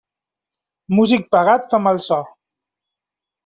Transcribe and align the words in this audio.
Músic 1.01 1.29
pagat 1.37 1.69
fa 1.75 1.83
mal 1.87 2.03
so. 2.09 2.21